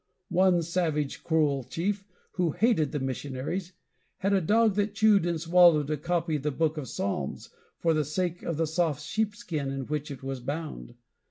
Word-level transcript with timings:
One 0.29 0.63
savage, 0.63 1.23
cruel 1.23 1.63
chief, 1.63 2.03
who 2.31 2.53
hated 2.53 2.91
the 2.91 2.99
missionaries, 2.99 3.73
had 4.17 4.33
a 4.33 4.41
dog 4.41 4.73
that 4.73 4.95
chewed 4.95 5.27
and 5.27 5.39
swallowed 5.39 5.91
a 5.91 5.95
copy 5.97 6.37
of 6.37 6.41
the 6.41 6.49
book 6.49 6.75
of 6.79 6.89
Psalms 6.89 7.51
for 7.77 7.93
the 7.93 8.03
sake 8.03 8.41
of 8.41 8.57
the 8.57 8.65
soft 8.65 9.03
sheepskin 9.03 9.69
in 9.69 9.81
which 9.85 10.09
it 10.09 10.23
was 10.23 10.39
bound. 10.39 10.95